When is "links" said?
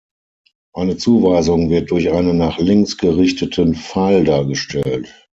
2.57-2.97